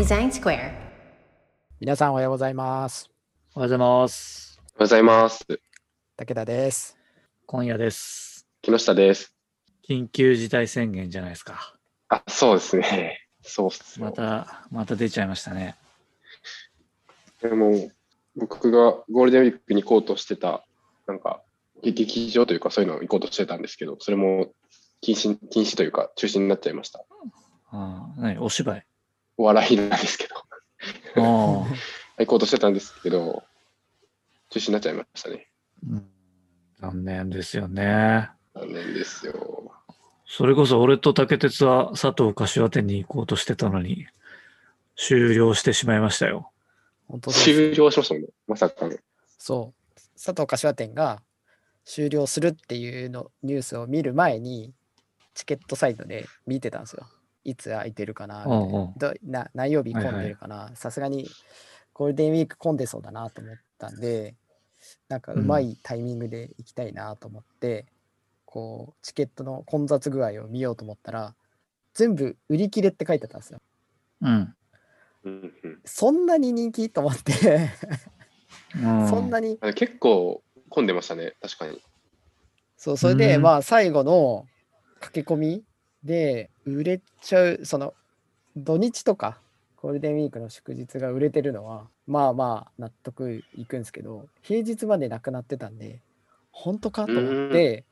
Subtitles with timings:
[0.00, 0.72] デザインスクエア。
[1.78, 3.10] 皆さんおはようございます。
[3.54, 4.58] おはようございます。
[4.58, 5.46] おはようございます。
[6.16, 6.96] 武田です。
[7.44, 8.48] 今夜です。
[8.62, 9.34] 木下です。
[9.86, 11.76] 緊急事態宣言じゃないですか。
[12.08, 13.28] あ、そうですね。
[13.42, 14.06] そうっすよ。
[14.06, 15.76] また、また出ちゃいましたね。
[17.42, 17.90] でも、
[18.36, 20.64] 僕がゴールデンウィークに行こうとしてた、
[21.06, 21.42] なんか、
[21.82, 24.54] げ劇場というかそういうのを行こうとしてたんですけど、それも
[25.02, 27.04] 禁止、禁止というか中止になっちゃいました。
[27.70, 28.38] ああ、何？
[28.38, 28.86] お芝居？
[29.40, 30.36] お笑いなんですけど。
[30.36, 30.42] あ
[31.16, 31.66] あ、
[32.20, 33.42] 行こうとしてたんですけど、
[34.50, 35.48] 中止になっちゃいましたね。
[35.88, 36.06] うん
[36.80, 38.30] 残念ですよね。
[38.54, 39.72] 残念ですよ。
[40.26, 44.06] それこそ俺と竹鉄は佐藤柏店に行こうとしてたのに、
[44.96, 46.50] 終了してしまいましたよ。
[47.08, 48.28] 本当終了しましたもんね。
[48.46, 48.96] まさかの。
[49.38, 50.00] そう。
[50.14, 51.22] 佐藤柏店が
[51.84, 54.72] 終了するっていうのニュースを見る前に
[55.34, 57.06] チケットサイトで見てたんですよ。
[57.44, 58.64] いつ空いてるかなみたいな。
[58.64, 58.92] うんうん。
[58.96, 60.70] どな何曜日混んでるかな。
[60.74, 61.28] さすがに
[61.92, 64.34] ゴールデンウィーク混んでそうだなと思ったんで
[65.08, 67.86] なんかうまいタイミングで行きたいなと思って、
[68.46, 71.34] こうチケットの混雑具合を見ようと思ったら
[71.94, 73.60] 全部売り切れって書いてあったんですよ。
[74.22, 74.54] うん。
[75.24, 75.80] うんうん。
[75.84, 76.88] そんなに人気？
[76.88, 77.68] と思って。
[78.82, 79.58] うん、そんなに。
[79.74, 81.34] 結構混んでましたね。
[81.42, 81.80] 確かに。
[82.76, 83.42] そうそれでうん。
[83.42, 84.46] まあ最後の
[85.00, 85.64] 駆け込み
[86.02, 87.94] で売れちゃうその
[88.56, 89.38] 土日とか
[89.76, 96.00] ゴールデンウィークの祝日が売れてるのはまあまあ納得いくんですけど平日までなくなってたんで
[96.50, 97.84] 本当かと思って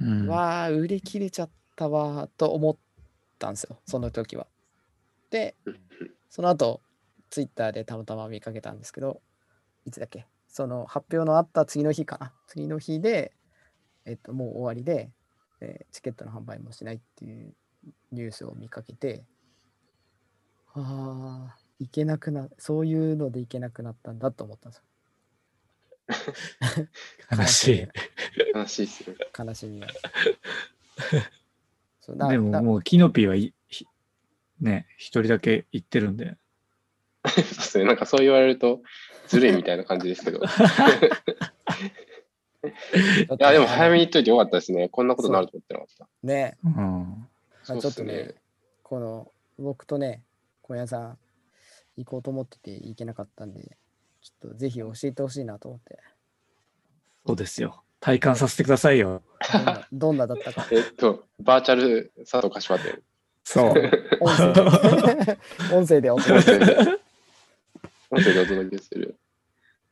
[0.00, 2.76] うん、わあ売り切れちゃったわーと思っ
[3.38, 4.46] たんですよその時は。
[5.30, 5.56] で
[6.28, 6.80] その後
[7.30, 9.20] ツイッターでたまたま見かけたんですけど
[9.84, 13.32] いつだっけその発表のあった次の日かな次の日で、
[14.04, 15.10] えっと、もう終わりで、
[15.60, 17.54] えーチケットの販売もしないっていう
[18.12, 19.24] ニュースを見かけて
[20.74, 24.84] ああ行けなくなそういうので行けなくなったんだと思ったんですよ。
[27.38, 27.88] 悲しい。
[28.54, 29.16] 悲しいですね。
[29.38, 29.88] 悲しみが。
[32.00, 33.86] そうなでもなもうキノピーはいひ
[34.60, 36.36] ね、一人だけ行ってるんで。
[37.26, 37.84] そうですね。
[37.84, 38.80] なんかそう言われると、
[39.26, 40.38] ずるいみたいな感じですけど。
[40.46, 40.48] い
[43.38, 44.88] や、でも早めに言っといてよかったですね。
[44.88, 46.08] こんなことになると思ってなかった。
[46.22, 47.28] ね、うん。
[47.68, 48.34] まあ、ちょっとね、
[48.82, 50.22] この僕とね、
[50.62, 51.18] 小屋さん
[51.96, 53.76] 行こうと思ってて行けなかったんで、
[54.20, 55.98] ちょっとぜひ教えてほしいなと思って、
[57.26, 57.82] そうですよ。
[58.00, 59.22] 体感させてくださいよ。
[59.92, 63.02] どんなだったか、 えっと、バーチャル佐藤柏店。
[63.42, 63.74] そう。
[64.20, 64.60] 音声で
[65.74, 67.00] 音声でお届けする。
[68.10, 69.16] 音声でお届けする。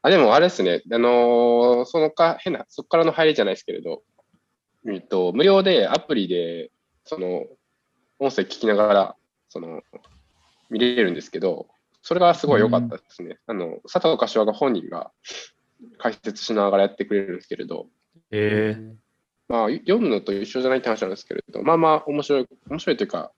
[0.02, 0.82] あ、でもあれですね。
[0.92, 4.02] あのーそのか、変な、そこからの入りじゃないですけれど、
[4.86, 6.70] えっと、無料でアプリで、
[7.04, 7.46] その、
[8.18, 9.16] 音声聞きながら、
[9.48, 9.82] その、
[10.70, 11.66] 見れるんですけど、
[12.02, 13.38] それがすごい良かったですね。
[13.46, 15.10] あの、佐藤柏が本人が
[15.98, 17.86] 解説しながらやってくれるんですけれど、
[18.30, 18.94] ええ
[19.48, 23.30] まあ、読むのと一緒じゃないって話なんですけれど、まあまあ、面白い、面白いというか、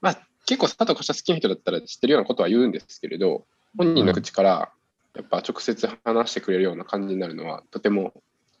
[0.00, 3.46] まあ、結構佐藤柏好きな人だったら知ってるようなことは言うんですけれど、
[3.76, 4.72] 本人の口から、
[5.14, 8.12] やっぱ直接話してくれるような感じになるのは、とても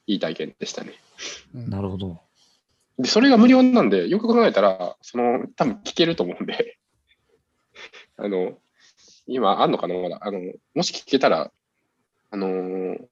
[0.06, 0.94] いい体験でしたね。
[1.54, 2.20] うんなるほど。
[2.98, 6.78] で、それが無料なんで、よく考えたら、その、多分聞けると思うんで、
[8.16, 8.58] あの、
[9.26, 10.18] 今あんのかな、まだ。
[10.20, 10.40] あの、
[10.74, 11.52] もし聞けたら、
[12.30, 13.08] あのー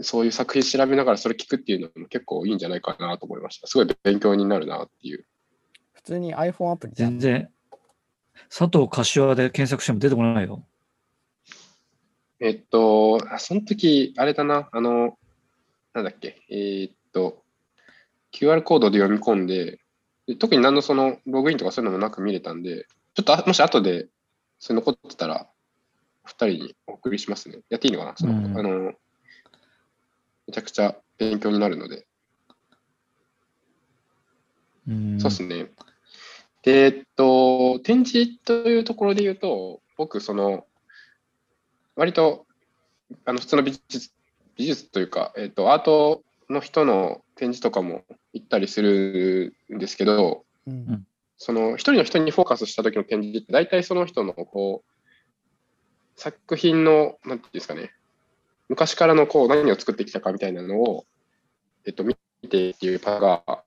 [0.00, 3.66] そういう作品調べながらそれ聞くっていうのも結構いいんじゃないかなと思いました。
[3.66, 5.24] すごい勉強になるなっていう。
[5.94, 7.50] 普通に iPhone アプリ全然、
[8.50, 10.66] 佐藤柏で検索しても出てこないよ。
[12.40, 15.18] えっと、あその時、あれだな、あの、
[15.94, 17.45] なんだっけ、えーっと、
[18.36, 19.80] QR コードで読み込んで、
[20.26, 24.08] で特に何のそのログインとかそういうのもなく見れたんで、ちょっとあもし後で
[24.58, 25.48] それ残ってたら、
[26.24, 27.60] 二人にお送りしますね。
[27.68, 28.16] やっていいのかな？
[28.16, 28.92] その、うんあの、
[30.46, 32.06] めちゃくちゃ勉強になるので、
[34.88, 35.20] うん。
[35.20, 35.70] そうですね。
[36.62, 40.66] で、えっと、展示というところで言うと、僕、その、
[41.94, 42.46] 割と、
[43.24, 44.10] あの、普通の美術、
[44.56, 48.02] 美術というか、えっと、アートの人の展示とかも
[48.36, 51.06] 行ったりするんですけど、うん
[51.38, 57.92] その、一人の人にフォーカスした時の展示って、大体その人の、こう、作品の、なんていうんですかね、
[58.68, 61.04] 昔からの、こう、何を作ってきたかみたいなのを、
[61.86, 62.14] えっと、見
[62.48, 63.64] てっていうパターンが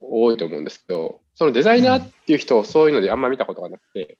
[0.00, 4.18] 多いと思うんですけど、そのデザイナーっていう人をそういうのであんま見たことがなくて、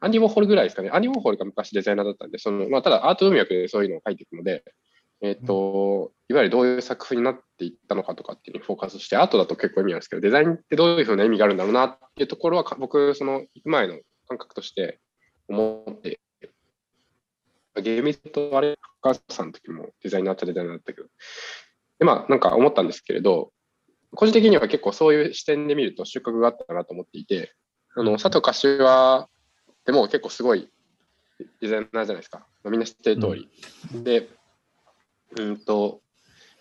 [0.00, 0.90] アンディ・ウォーホルぐらいですかね。
[0.92, 4.62] アンディ・ウォーホルが昔デザイナーだったんで、そのまあ、ただアート文脈でそういうのを書いていくので、
[5.24, 13.98] えっ、と、いわゆるどういう作風になっていったのかとかっていうのにフォーカスして、後だと結構意味あるんですけど、デザインってどういうふうな意味があるんだろうなっていうところはか、僕、その行く前の
[14.28, 15.00] 感覚として
[15.48, 16.20] 思って、
[17.76, 21.08] ゲームとあれ、深瀬さんの時もデザイナーっちゃデザイナーだったけど、
[22.00, 23.50] で、まあ、なんか思ったんですけれど、
[24.14, 27.54] 個人的には結構そういう視点で見ると収穫があったなと思っていて、
[27.96, 29.28] あの佐藤柏
[29.86, 30.68] でも結構すごい
[31.62, 32.46] デザイナーじゃないですか。
[32.64, 33.48] みんな知ってる通り。
[34.02, 34.28] で、
[35.38, 36.00] うんと、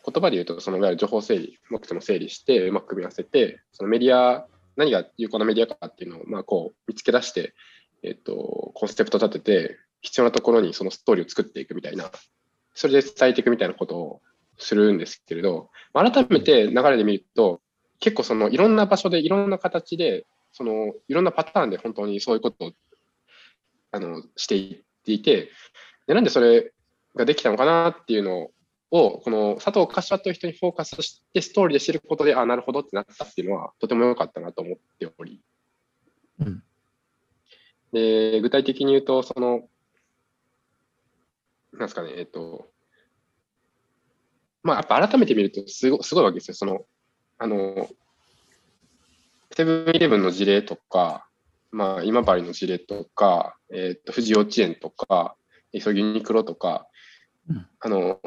[0.06, 7.54] 言葉で言うと、そのいわゆる情報整理、目的も整理して、うまく組み合わせて、そのメディア、何が有効なメディアかっていうのを、まあ、こう見つけ出して、
[8.02, 12.12] えっと、コンセプト立てて、必要なところにそのストーリーを作っていくみたいな、
[12.74, 14.22] それで伝えていくみたいなことを
[14.58, 17.62] するんですけれど、改めて流れで見ると、
[18.00, 22.72] 結構そのいろんな場所でいろんな形で、そのいろんなパターンで本当にそういうことを
[23.92, 25.50] あのしていっていて
[26.08, 26.74] で、なんでそれ
[27.16, 28.50] ができたのかなっていうの
[28.92, 35.42] を、この佐藤柏という人にフォーカスして、ストーリーで知ることで、あ、なるほどってなったっていうのは、とても良かったなと思っており。
[36.40, 36.64] うん
[37.94, 39.70] で具体的に言うと、その、
[41.74, 42.68] なんですかね、えっと、
[44.64, 46.56] まあ、やっぱ改めて見るとすごすごいわけですよ。
[46.56, 46.86] その、
[47.38, 47.88] あの、
[49.56, 51.28] セブンイレブンの事例とか、
[51.72, 55.36] まあ、今治の事例とか、えっと、富士幼稚園とか、
[55.72, 56.88] 急ぎユニクロとか、
[57.50, 58.20] うんあの、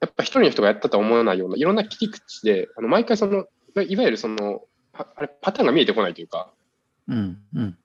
[0.00, 3.46] やっぱ一人の人がやったとは思わないような、いろんな切り口で、あの毎回その、
[3.82, 4.62] いわゆるその、
[4.92, 6.52] はあれパターンが見えてこないというか、
[7.08, 7.38] うん。
[7.54, 7.78] うん。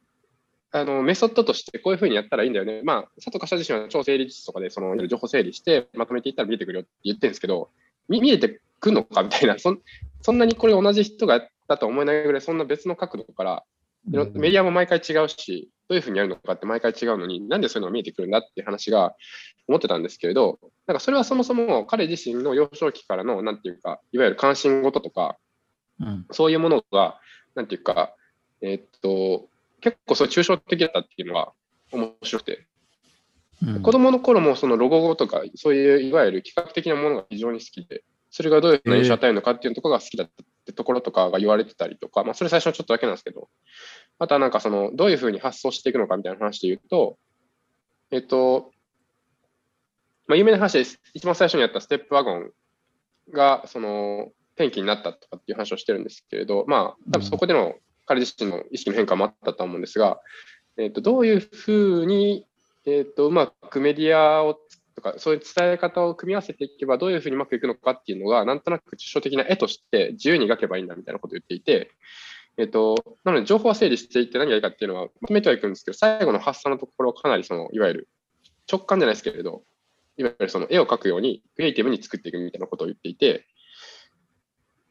[0.72, 2.82] あのメソッドとしてこういうふうにやったらいいんだよね。
[2.84, 7.70] まあ、佐藤柏自身は超整理術とかでその情報整理してまとめていったら見えてくるよって言ってるんですけど、
[8.10, 9.80] み見えてくるのかみたいなそん、
[10.22, 13.64] そんなにこれ同じ人がやったとは思えないぐらい、そんな別の角度から、
[14.06, 19.16] メディアも毎回違うし、どういうふうにやるのかって毎回違うのに、なんでそういうのが見えてくるんだっていう話が
[19.68, 25.38] 思ってたんですけれど、なんかそれはそもそも彼自身の幼少期からの、なんていうか、いわゆる関心事とか、
[26.00, 26.26] うん。
[26.32, 27.20] そういうものが、
[27.56, 28.16] なんていうか、
[28.62, 29.48] えーっと、
[29.82, 31.54] 結構そう抽象的だったっていうのが
[31.92, 32.68] 面白くて、
[33.64, 33.82] うん。
[33.82, 43.48] 子供の頃もそのロゴとか、そういういわゆる企画的なものが非常に好きで、それがどういうふうな印象を与えるのかっていうところが好きだったってところとかが言われてたりとか、まあ、それ最初はちょっとだけなんですけど、
[44.20, 47.18] あとはなんかその、どういうふうに発想していくのかみたいな話で言うと、
[48.12, 48.72] えっと、
[50.28, 51.00] まあ、有名な話です。
[51.14, 52.52] 一番最初にやったステップワゴン
[53.32, 57.76] が、その、転機になったとかっていう話をしてるんですけれど、まあ、多分そこでの
[58.06, 60.20] 彼自身の意識の変化もあったと思うんですが、
[60.78, 62.46] えっと、どういうふうに、
[62.86, 64.60] えっと、うまくメディアを
[64.96, 71.92] とか、そういう伝え方を組み合わせていけば、どういうふうにうまくいくのかっていうのが、なんとなく抽象的な絵として自由に描けばいいんだみたいなことを言っていて、
[72.58, 72.96] えっと、
[73.26, 78.10] なので、情報は整理していって何がいいかっていうのは、まとめてはいくんですけど、最後の発想のところかなりその、いわゆる
[78.72, 79.64] 直感じゃないですけれど、
[80.18, 83.46] いわゆるその絵を描くように、クリエイティブに作っていくみたいなことを言っていて、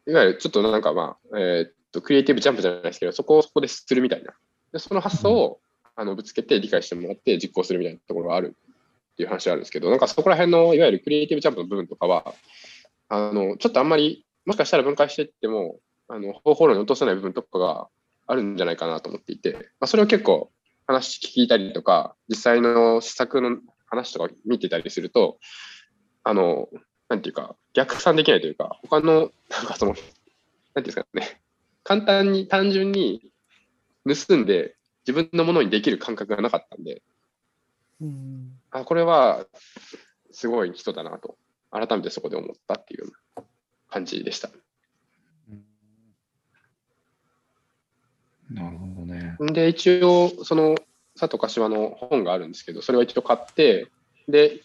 [0.06, 4.34] いわゆるちょっとなんかまあ、えーっと、クリエイティブジャンプじゃないですけど、そこをそこでするみたいな。
[4.72, 5.60] でその発想を、
[5.96, 8.56] あのぶつけて理解してもらって実行するみたいなところがある
[9.12, 12.34] っていう話があるんですけど、なんかそこら辺のいわゆるクリエイティブジャンプの部分とかは、
[13.08, 15.78] あのちょっとあんまり、もしかしたら分解していっても、
[16.08, 17.88] あの方法論に落とせない部分とかが
[18.26, 20.50] あるんじゃないかなと思っていて、まあ、それを結構
[20.86, 23.58] 話聞いたりとか、実際の施策の
[23.94, 25.38] 話とか見てたりすると、
[26.22, 26.68] あの、
[27.08, 30.12] なんていうか、逆算できないというか、他の、なんかその、なんてい
[30.76, 31.40] うんですかね、
[31.82, 33.32] 簡単に、単純に
[34.06, 37.02] 盗んで自分のものにできる感覚がなかったんで、
[38.00, 39.46] うんあ、これは
[40.32, 41.36] すごい人だなと、
[41.70, 43.12] 改めてそこで思ったっていう
[43.88, 44.50] 感じでした。
[48.50, 49.36] なるほどね。
[49.52, 50.74] で、一応、その
[51.18, 53.88] 佐藤柏の本があるんですけど、それを一応買って、
[54.28, 54.62] で、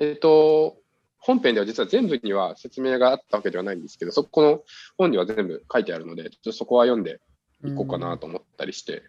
[0.00, 0.76] えっ、と、
[1.18, 4.62] 本編では実は全部には説明があったわけではないんですけど、そこの
[4.98, 7.20] 本には全部書いてあるので、ちょっとそこは読んで
[7.64, 9.04] いこうかなと思ったりして、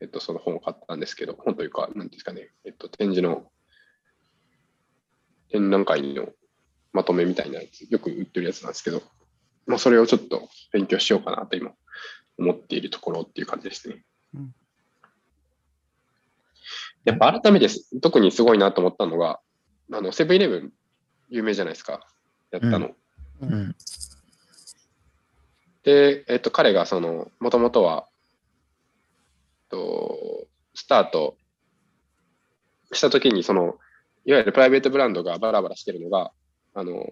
[0.00, 3.50] えっと、その本を買ったんですけど、本というか、なんですかね、えっと、展示の、
[5.50, 6.28] 展覧会の
[6.92, 9.02] まとめみたいなやつ、よく売ってるやつなんですけど、
[9.66, 11.72] まあ、それをちょっと勉強しようかなと今、
[12.38, 14.04] 思っているところっていう感じですね。
[14.34, 14.54] うん
[17.04, 19.40] やっぱ改めてす特にすごいなと思ったのが、
[19.92, 20.72] あのセブンイレブン
[21.28, 22.00] 有名じゃないですか、
[22.50, 22.90] やったの。
[23.40, 23.74] うん。
[25.82, 28.06] で、えっと、彼がその、もともとは、
[29.72, 31.36] えっと、スタート
[32.92, 33.78] したときに、その、
[34.24, 36.32] いわゆるプライベートブランドがバラバラしてるのが、
[36.74, 37.10] あの、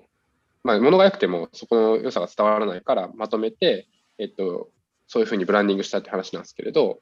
[0.62, 3.86] まあ、物が良くてもそこの良さが伝わらないからまとめて、
[4.18, 4.68] えっと、
[5.06, 7.00] そういうふうにブランディングしたって話なんですけれど、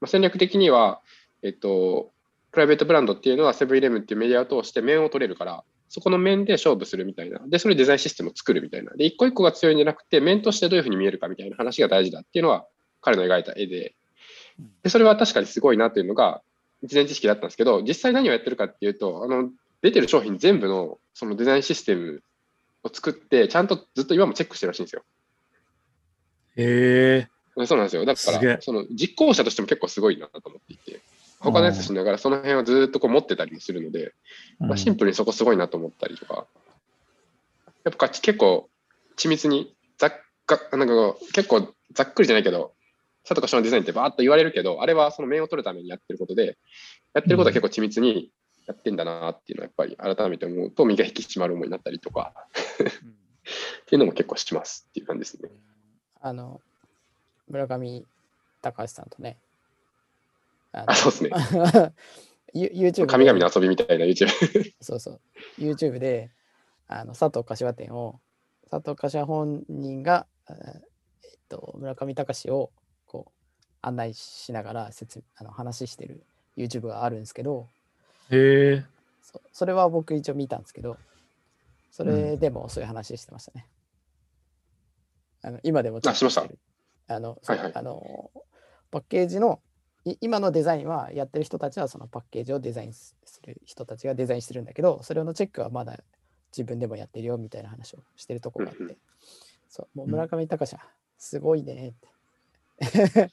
[0.00, 1.00] まあ、戦略的には、
[1.42, 2.10] えっと、
[2.50, 7.40] プライベートブランドっていうのはセブンイレブンっていうメディアを通して面を取れるから、そこの面で勝負するみたいな。
[7.46, 8.92] で、それでデザインシステムを作るみたいな。
[8.92, 12.66] で、一個一個が強いんじゃなくて、面としてどういうふうに見えるかみたいな話が大事だっていうのは、
[13.00, 13.94] 彼の描いた絵で、
[14.82, 16.42] で、それは確かにすごいなというのが、
[16.82, 19.50] 事前知識だったんですけど、実際何をやってるかっていうと、あの、
[19.82, 22.22] 出てる商品全部のそのデザインシステム
[22.82, 25.02] を作って、ちゃんとずっと今もチェックしてるらしいんですよ。
[26.56, 27.66] へえ。
[27.66, 28.04] そうなんですよ。
[28.04, 31.00] だから、その実行者としても結構すごいなと思っていて、
[31.40, 34.12] 他のやつしながらその辺をずっとこう持ってたりもするので、
[34.58, 36.46] まあ、シンプルにそこすごいなと思ったりとか、
[37.84, 38.68] やっぱ結構
[39.16, 40.12] 緻密にざっ
[40.46, 42.72] か、なんか結構ざっくりじゃないけど、
[43.24, 46.58] 佐藤柏のデザインってバーッと言われるけど、あれはその面を取るためにやってることで、
[47.14, 48.30] やってることは結構緻密に
[48.66, 52.32] やってんだなっていうのはやっぱり改めて思うと身が引き締まる思いになったりとか。
[53.82, 55.48] っていうのも結構しますっていう感じですね。
[56.20, 56.60] あの、
[57.48, 58.04] 村上
[58.60, 59.38] 隆さんとね、
[60.86, 61.30] あそうですね。
[62.54, 64.28] You- YouTube で神々の遊びみたいな YouTube。
[64.80, 65.20] そうそう。
[65.58, 66.30] YouTube で、
[66.86, 68.20] あの佐藤柏店を、
[68.70, 72.70] 佐藤柏本人が、あえっと、村上隆を
[73.06, 73.32] こう
[73.82, 76.22] 案内しながら説あの話してる
[76.56, 77.68] YouTube があるんですけど、
[78.30, 78.84] へえ。
[79.22, 80.96] そそれは僕一応見たんですけど、
[81.90, 83.66] それでもそういう話してましたね。
[85.42, 86.58] あの今でもチェックしましたる
[87.06, 88.30] あの、そうはいはいあの
[88.90, 89.67] パッケージのい
[90.20, 95.98] 今のデザインはやってる人たちはそのパッケージをデザインする人たちがデザインしてるんだけど、それのチェックはまだ
[96.52, 98.96] 自分でもやってるよみたいな話をしてるところがあって、
[99.68, 100.82] そう、もううん村上隆は
[101.18, 101.92] すごいねっ
[102.78, 103.30] て。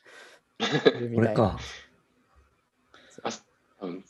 [1.16, 1.58] これか。
[3.82, 4.06] うん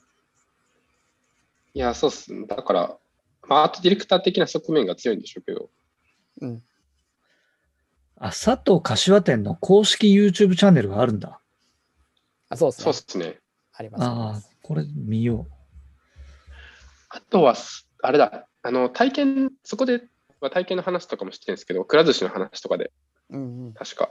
[1.75, 2.48] いや、そうっすね。
[2.48, 2.98] だから、
[3.50, 5.69] まあ、アートディレクター的な側面が強いんでしょうけど、
[6.39, 6.63] うん。
[8.15, 11.41] あ、佐藤柏店の公式 YouTube チャンネルがあるんだ。
[12.55, 12.93] あ、そうですねそうっ。
[12.93, 13.39] すね。
[13.74, 14.03] あります。
[14.03, 15.47] ありあこれ見よ
[17.09, 17.55] あとは、
[18.01, 20.03] あれだ、あの、体験、そこで、
[20.41, 22.91] まあ体験の話とかもしてるんですけど、くら寿司の話とかで、
[23.29, 23.74] うんうん。
[23.74, 24.09] 確か。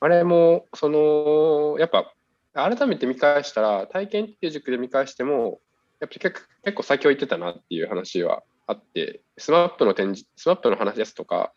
[0.00, 2.12] あれも、その、やっぱ、
[2.54, 5.60] 改めて見返したら、体験っていう軸で見返しても、
[6.00, 11.52] やっぱり結構結構先を言ってたなっていう話はあって、 SMAPの展示、 SMAPの話ですとか、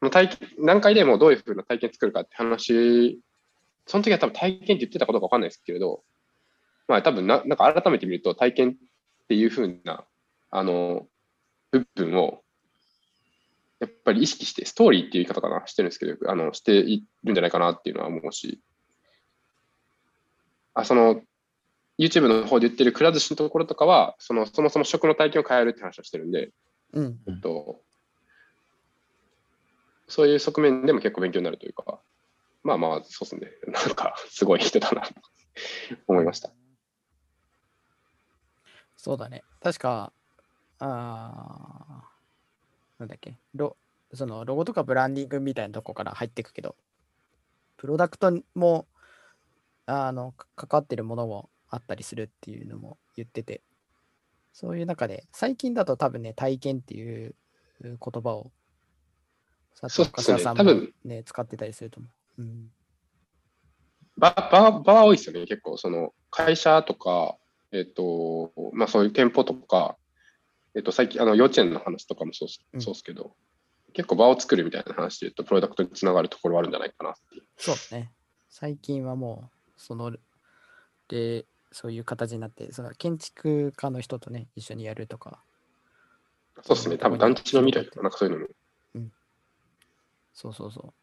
[0.00, 3.20] もう体験段階でもうどういうふうな体験作るかって話、
[3.86, 6.02] その時は多分体験って言ってたことか分かんないですけれど、
[6.88, 8.74] まあ多分な、なんか改めて見ると体験っ
[9.28, 10.04] ていうふうな、
[10.50, 11.06] あの、
[11.70, 12.42] 部分を、
[13.80, 18.60] やっぱり意識して、ストーリーっていう言い方かな、してるんですけど、あの、しているんじゃないかなっていうのは思うし、
[20.74, 21.22] あ、その、
[21.98, 26.50] YouTube の方で言ってるくら寿司のところとかは、その、そもそも食の体験を変えるって話をしてるんで、
[26.92, 27.18] うん。
[27.26, 27.80] えっと、
[30.08, 32.00] そういう側面でも結構勉強になるというか、
[32.62, 33.50] まあまあ、そうですね。
[33.72, 35.14] なんか、すごい人だなと
[36.06, 36.50] 思いました。
[38.96, 39.42] そうだね。
[39.60, 40.12] 確か、
[40.78, 43.36] あーなんだっけ？
[43.54, 43.76] ロ、
[44.14, 46.76] そのロゴとかブランディングみたいなとこから入っていくけど、
[47.76, 48.86] プロダクトも、
[49.86, 53.60] あの、か関わってるものもあったりするっていうのも言ってて、
[54.52, 57.34] そういう中で、最近だと多分ね、体験っていう
[57.80, 58.52] 言葉を、
[59.80, 62.12] 佐藤柏さんも多分ね、使ってたりすると思う。
[62.38, 62.70] うん。
[64.16, 65.76] 場場場は多いですよね、結構。
[65.76, 67.36] その会社とか、
[67.72, 69.96] えっ、と、まあそういう店舗とか、
[70.74, 72.48] えっ、と、最近、あの幼稚園の話とかもそう
[72.78, 73.34] ですけど、
[73.92, 77.44] 結構場を作るみたいな話で言うと、プロダクトにつながるところはあるんじゃないかなっていう。
[77.56, 78.12] そうだね。
[78.48, 80.12] 最近はもう、その、
[81.08, 85.42] で、そういう形になって、その建築家の人とね、一緒にやるとか、
[86.62, 88.48] そうですね、多分団地の未来とか、なんかそういうのも。
[90.34, 91.01] そうそうそう。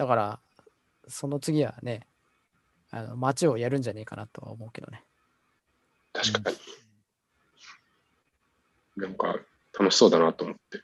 [0.00, 0.40] だから、
[1.08, 2.06] その次はね、
[2.90, 5.04] あの街をやるんじゃねえかなとは思うけどね。
[6.14, 6.56] 確かに。
[8.96, 9.36] なんか、
[9.78, 10.82] 楽しそうだなと思って、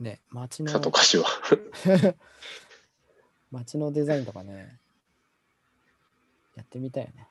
[0.00, 2.14] ね、街の佐、藤柏。
[3.52, 4.78] 街のデザインとかね、
[6.56, 7.28] やってみたいよね。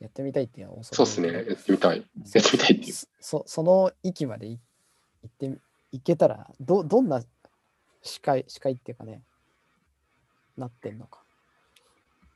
[0.00, 1.98] やってみたいっていうそうですね、やってみたい。
[1.98, 2.94] やってみたいっていう。
[3.20, 4.58] そ その域までい
[5.22, 5.58] 行ってみ
[5.92, 7.22] 行けたらどどんな
[8.02, 9.22] 視界視界っていうかね
[10.56, 11.20] なってんのか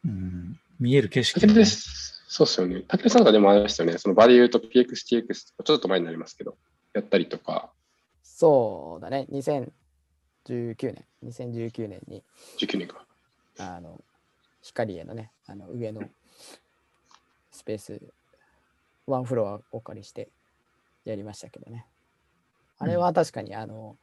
[0.04, 0.09] う。
[0.09, 2.23] うん、見える景色武田です。
[2.28, 2.83] そうですよね。
[2.88, 3.99] 武田さんがでもありましたよね。
[3.99, 6.56] その場で言うと PX、TX、ちょっと前になりますけど、
[6.92, 7.71] やったりとか、
[8.23, 9.73] そうだね2019
[10.92, 12.25] 年2019年に
[12.59, 13.04] 19年か。
[13.59, 14.00] あの
[14.62, 16.02] 光へのねあの上の
[17.52, 18.02] スペース
[19.06, 20.28] ワンフロアをお借りして
[21.04, 21.87] やりましたけどね
[22.78, 23.97] あれは確かにあの、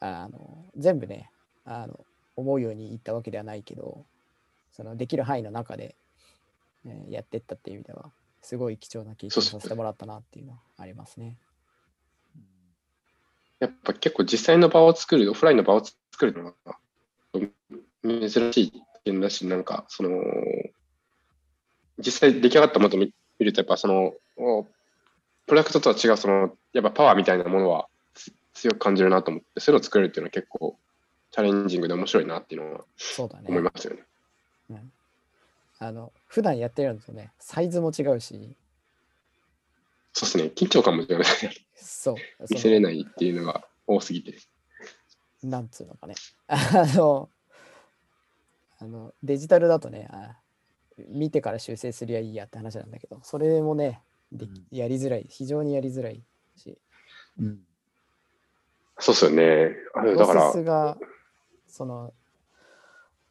[0.00, 1.30] あの全部ね
[1.64, 2.04] あの
[2.36, 4.04] 思うようにいったわけではないけど
[4.72, 5.96] そのできる範囲の中で、
[6.84, 8.10] えーやってったっていう意味では
[8.42, 11.36] すごい貴重な経験させてもらったなっていうのはありますね。
[13.58, 16.78] やっぱ結構実際の場を作る、オフラインの場を作るのが
[18.04, 20.10] 珍しい点だし、なんかその、
[21.98, 24.14] 実際出来上がったものを見ると、やっぱその、
[25.46, 27.88] プロダクトとは違う、その、やっぱパワーみたいなものは
[28.56, 30.78] 強く感じるなと思って、そういうのを作れるっていうのは結構
[31.30, 33.46] チャレンジングで面白いなっていうのはそうだね。
[33.48, 34.02] 思いますよね。
[34.70, 34.92] うん
[35.78, 38.56] あの普段やってるのとね、サイズも違うし、
[40.14, 41.24] そうですね、緊張感も違うね
[41.74, 42.14] そう。
[42.48, 44.38] 見せれないっていうのが多すぎて。
[45.42, 46.14] なんつうのかね。
[46.48, 46.56] あ
[46.94, 47.28] の、
[48.78, 50.38] あのデジタルだとねあ、
[51.08, 54.00] 見てから修正すりゃいいやって話なんだけど、それもね、
[54.32, 56.22] でうんやりづらい、非常にやりづらい
[56.56, 56.78] し、
[57.38, 57.60] うん。
[58.98, 59.76] そうですよね。
[59.94, 60.96] だからロセ、スが、
[61.68, 62.14] その、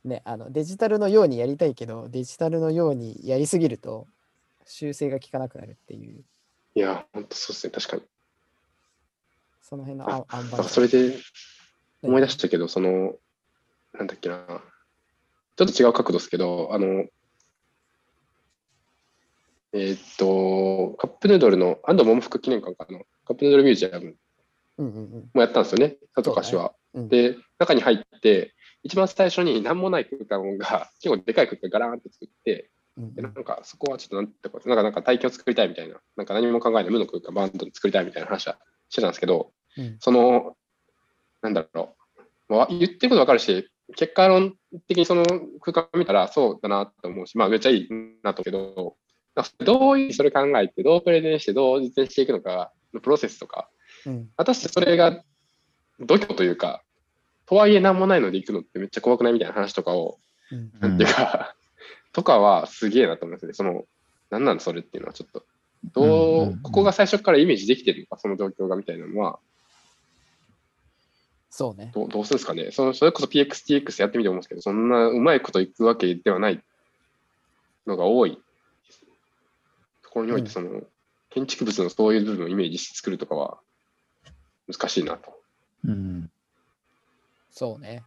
[0.04, 4.08] ね、あのデジタルのようにやりたいけど、デジタルのようにやりすぎると
[4.66, 6.24] 修正が効かなくなるっていう、
[6.76, 8.04] いや、本当そうですね、確かに。
[9.62, 11.18] その辺のああんかそれで
[12.04, 13.16] 思い出したけど、その、
[13.94, 14.62] なんだっけな、
[15.56, 17.06] ちょっと違う角度ですけど、あの、
[19.74, 24.16] えーっと、カップヌードルの安藤桃福記念館かな、カップヌードルミュージアム
[24.78, 26.74] もやったんですよね、佐藤柏は。
[26.94, 27.10] うん。
[27.10, 28.54] で、中に入って、
[28.84, 38.58] 一番最初に何もない空間が、結構でかい空間ガラーンって作って、うんでなんかそこはちょっとなんてこと、なんかなんか体験を作りたいみたいな、なんか何も考えない無の空間バンドで作りたいみたいな話は
[38.90, 39.98] してたんですけど、うん。
[40.00, 40.56] その、
[41.42, 41.96] なんだろ
[42.50, 44.56] う、まあ、言ってることわかるし、結果論
[44.88, 45.24] 的にその
[45.60, 47.90] 空間を見たらそうだなと思うし、まあめっちゃいい
[48.24, 48.96] なと思うけど、
[49.60, 53.70] どういうそれ考えて、どうプレゼンして、どう実践していくのかのプロセスとか、
[54.06, 54.30] うん。
[54.38, 55.24] 果たしてそれが
[56.00, 56.84] 度胸というか、
[57.46, 60.20] とはいえ何もないので行くのってめっちゃ怖くないみたいな話とかを、
[60.52, 60.72] うん。
[60.80, 61.56] なんていうか、
[62.14, 63.54] とかはすげえなと思いますね。
[63.54, 63.86] その、
[64.30, 65.44] なんなんそれっていうのはちょっと、
[65.94, 66.62] どう、うんうんうん。
[66.62, 69.40] ここが最初からイメージできてるのか、その状況がみたいなのは、
[71.50, 71.92] そうね。
[71.94, 72.72] どうどうするんですかね。
[72.72, 76.62] そのそれこそ PX、TX やってみて思うんですけど、そんなうまいこといくわけではない
[77.88, 78.38] のが多い。
[80.04, 80.52] ところにおいて、うん。
[80.52, 80.82] その、
[81.30, 83.60] 建築物のそういう部分をイメージして作るとかは
[84.68, 85.34] 難しいなと。
[85.86, 86.32] うん。
[87.52, 88.04] そうね。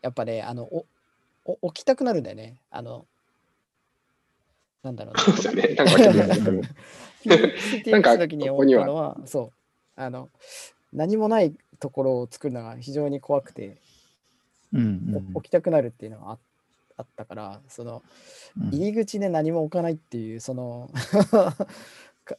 [0.00, 0.86] やっぱね、あの、お、
[1.44, 2.56] お置きたくなるんだよね。
[2.70, 3.06] あの、
[4.82, 5.74] なんだろうそうですよね。
[5.74, 6.58] なんかわかんないけど な。
[6.58, 9.52] なんか PXT の時に思ったのは、そう、
[9.96, 10.28] あの、
[10.92, 13.80] 何もないところを作るのが非常に怖くて、
[14.72, 15.22] うん。
[15.34, 16.38] お置きたくなるっていうのはあ
[16.96, 18.02] あったから、その、
[18.60, 20.90] うん入り口で何も置かないっていう、その
[21.30, 21.56] か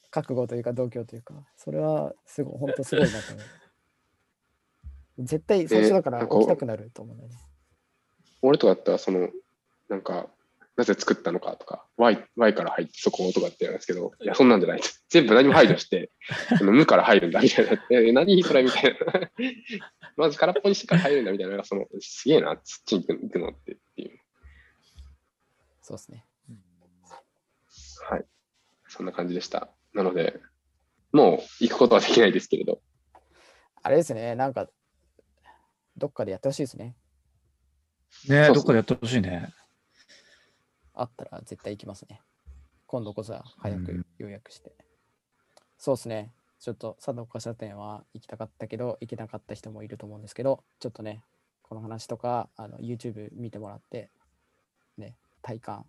[0.09, 3.45] 覚悟というか、度胸というか、それはすごい、本当すごいなと思う。
[5.25, 7.37] 絶対最初だから置きたくなると思うんだよね。
[8.41, 9.29] 俺とかだったら、その、
[9.89, 10.29] なんか、
[10.75, 14.81] なぜ作ったのかとか、Y, y から入ってそことかってやるんですけど、いや、そんなんじゃない。
[15.09, 16.11] 全部何も排除して、
[16.57, 17.85] その無から入るんだみたいな。
[17.91, 19.31] え何それみたいな。
[20.17, 24.19] まず空っぽにしてから入るんだみたいなその、すげえな、そっちに行くのってっていう。
[25.81, 26.25] そうですね。
[28.09, 28.25] はい。
[28.87, 29.72] そんな感じでした。
[29.93, 30.39] なので、
[31.11, 32.81] もう行くことはできないですけれど、
[33.81, 34.69] あれですね、なんか、
[35.97, 36.95] どっかでやってほしいですね。
[38.27, 39.53] ねどっかでやってほしいね。
[40.93, 42.21] あったら絶対行きますね。
[42.87, 44.73] 今度こそは早くうん予約して。
[45.77, 46.31] そうですね。
[46.59, 51.21] ちょっと佐藤貨車店は行きたかったけど、行けなかった人もいると思うんですけど、ちょっとね、
[51.61, 54.09] この話とか、あの YouTube 見てもらって、
[54.97, 55.85] ね、体感、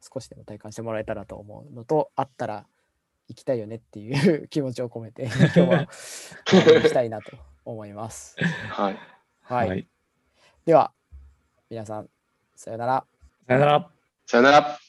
[0.00, 2.66] 少しでも体感してもらえたらと思うのと、あったら
[3.28, 8.36] 行きたいよねっていう気持ちを込めて、 今日はししたいなと思います。
[8.70, 8.98] はい。
[9.42, 9.88] はい。
[10.66, 10.92] では、
[11.70, 12.08] 皆さん、
[12.54, 13.06] さよなら。
[13.46, 13.90] さよなら。
[14.26, 14.83] さよなら。